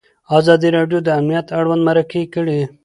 ازادي 0.37 0.69
راډیو 0.77 0.99
د 1.03 1.07
امنیت 1.19 1.47
اړوند 1.59 1.81
مرکې 1.89 2.23
کړي. 2.33 2.59